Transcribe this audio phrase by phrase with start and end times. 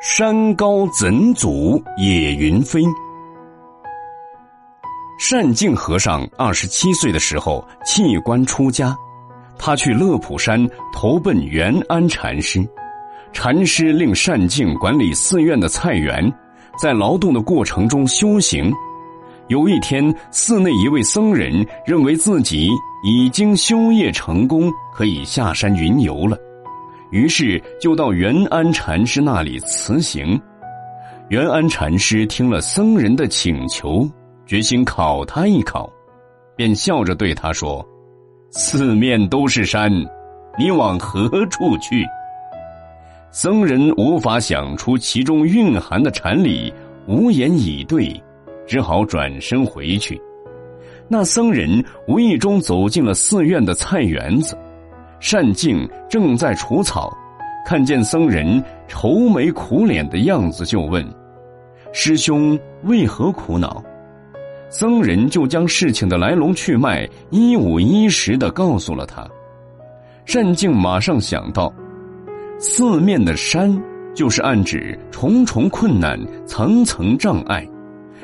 [0.00, 2.82] 山高怎阻野云飞？
[5.30, 8.94] 单敬和尚二十七岁的时候弃官出家，
[9.58, 12.62] 他去乐普山投奔元安禅师。
[13.32, 16.30] 禅师令单敬管理寺院的菜园，
[16.78, 18.70] 在劳动的过程中修行。
[19.48, 22.68] 有一天，寺内一位僧人认为自己
[23.02, 26.36] 已经修业成功，可以下山云游了。
[27.16, 30.38] 于是就到元安禅师那里辞行。
[31.30, 34.06] 元安禅师听了僧人的请求，
[34.44, 35.90] 决心考他一考，
[36.54, 37.82] 便笑着对他说
[38.52, 39.90] ：“四面都是山，
[40.58, 42.06] 你往何处去？”
[43.32, 46.70] 僧人无法想出其中蕴含的禅理，
[47.06, 48.14] 无言以对，
[48.66, 50.20] 只好转身回去。
[51.08, 54.54] 那僧人无意中走进了寺院的菜园子。
[55.28, 57.12] 单静正在除草，
[57.66, 61.04] 看见僧人愁眉苦脸的样子，就问
[61.92, 63.82] ：“师兄为何苦恼？”
[64.70, 69.28] 僧人就将事情的来龙去脉一五一十的告诉了他。
[70.32, 71.72] 单静马上想到，
[72.60, 73.76] 四面的山
[74.14, 76.16] 就是暗指重重困难、
[76.46, 77.66] 层层障碍。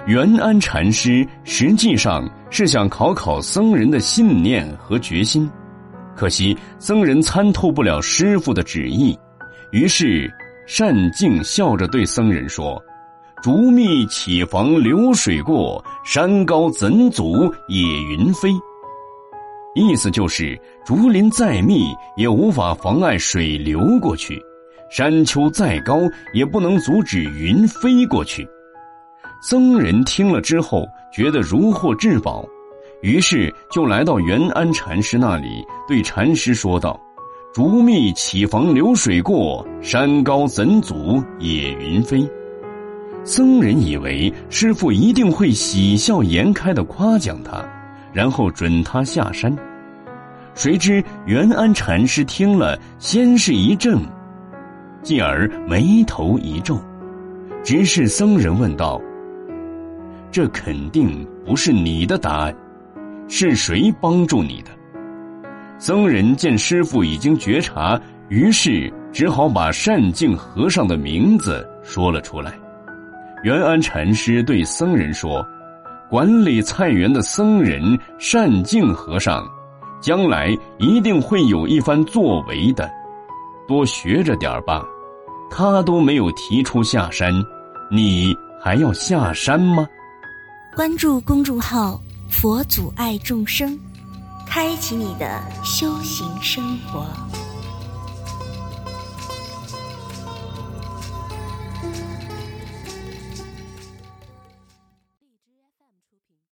[0.07, 5.51] 元安禅师实际上是想考考僧人的信念和决心。
[6.15, 9.19] 可惜僧人参透不了师傅的旨意，
[9.71, 10.33] 于是
[10.79, 12.83] 单敬笑着对僧人说
[13.43, 18.51] ：“竹密岂妨流水过，山高怎阻野云飞。”
[19.75, 24.39] 意思就是竹林再密也无法妨碍水流过去，
[24.91, 25.99] 山丘再高
[26.35, 28.47] 也不能阻止云飞过去。
[29.41, 32.47] 僧人听了之后，觉得如获至宝。
[33.03, 36.99] 于是就来到元安禅师那里，对禅师说道
[37.53, 42.25] ：“竹密岂妨流水过，山高怎阻野云飞。”
[43.25, 47.61] 僧人以为师傅一定会喜笑颜开的夸奖他，
[48.13, 49.53] 然后准他下山。
[50.55, 53.99] 谁知元安禅师听了，先是一怔，
[55.03, 56.79] 继而眉头一皱，
[57.65, 59.01] 直视僧人问道
[60.31, 62.55] ：“这肯定不是你的答案。”
[63.35, 64.71] 是谁帮助你的？
[65.79, 67.99] 僧人见师傅已经觉察，
[68.29, 72.53] 于是只好把善敬和尚的名字说了出来。
[73.43, 75.43] 元安禅师对僧人说
[76.11, 79.43] ：“管理菜园的僧人善敬和尚，
[79.99, 82.87] 将来一定会有一番作为的，
[83.67, 84.85] 多学着点吧。
[85.51, 87.33] 他都没有提出下山，
[87.91, 89.89] 你还要下山吗？”
[90.77, 91.99] 关注公众号。
[92.33, 93.79] 佛祖爱众生，
[94.47, 97.07] 开启你的修行生活。